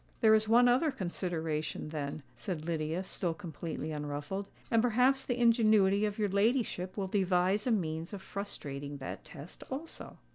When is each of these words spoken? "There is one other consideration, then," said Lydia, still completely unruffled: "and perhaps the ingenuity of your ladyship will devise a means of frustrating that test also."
"There 0.21 0.33
is 0.33 0.49
one 0.49 0.67
other 0.67 0.89
consideration, 0.89 1.89
then," 1.89 2.23
said 2.35 2.65
Lydia, 2.65 3.03
still 3.03 3.35
completely 3.35 3.91
unruffled: 3.91 4.49
"and 4.71 4.81
perhaps 4.81 5.23
the 5.23 5.37
ingenuity 5.39 6.05
of 6.05 6.17
your 6.17 6.29
ladyship 6.29 6.97
will 6.97 7.05
devise 7.05 7.67
a 7.67 7.71
means 7.71 8.11
of 8.11 8.23
frustrating 8.23 8.97
that 8.97 9.23
test 9.23 9.61
also." 9.69 10.17